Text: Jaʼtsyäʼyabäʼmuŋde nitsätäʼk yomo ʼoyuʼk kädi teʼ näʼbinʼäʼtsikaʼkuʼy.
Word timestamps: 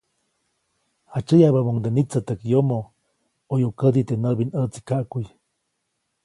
Jaʼtsyäʼyabäʼmuŋde 1.11 1.89
nitsätäʼk 1.93 2.41
yomo 2.51 2.79
ʼoyuʼk 3.47 3.75
kädi 3.79 4.01
teʼ 4.07 4.19
näʼbinʼäʼtsikaʼkuʼy. 4.23 5.25